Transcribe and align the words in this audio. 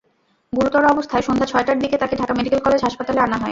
গুরুতর 0.53 0.83
অবস্থায় 0.85 1.23
সন্ধ্যা 1.23 1.47
ছয়টার 1.47 1.77
দিকে 1.79 1.95
তাঁকে 1.97 2.15
ঢাকা 2.15 2.33
মেডিকেল 2.33 2.59
কলেজ 2.59 2.81
হাসপাতালে 2.83 3.19
আনা 3.21 3.37
হয়। 3.37 3.49